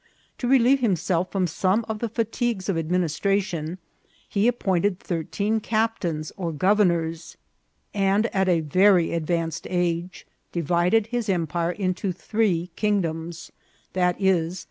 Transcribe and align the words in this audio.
To 0.39 0.47
relieve 0.47 0.79
himself 0.79 1.31
from 1.31 1.45
some 1.45 1.85
of 1.87 1.99
the 1.99 2.09
fatigues 2.09 2.67
of 2.69 2.75
administra 2.75 3.39
tion, 3.39 3.77
he 4.27 4.47
appointed 4.47 4.97
thirteen 4.99 5.59
captains 5.59 6.31
or 6.37 6.51
governors, 6.51 7.37
and 7.93 8.25
at 8.35 8.49
a 8.49 8.61
very 8.61 9.13
advanced 9.13 9.67
age 9.69 10.25
divided 10.51 11.05
his 11.05 11.29
empire 11.29 11.71
into 11.73 12.11
three 12.11 12.71
king 12.75 13.01
doms, 13.01 13.51
viz. 13.93 14.59